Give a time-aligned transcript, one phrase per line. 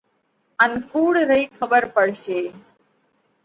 [0.63, 2.39] ان ڪُوڙ رئي کٻر پڙشي۔